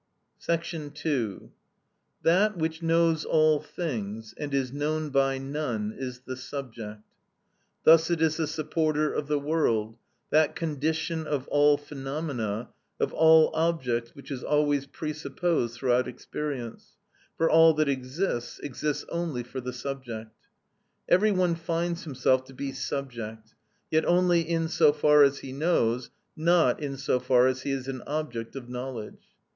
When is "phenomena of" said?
11.77-13.13